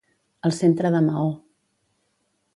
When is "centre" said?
0.59-0.91